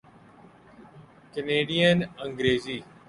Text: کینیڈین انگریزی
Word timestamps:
کینیڈین 1.33 1.97
انگریزی 2.23 2.77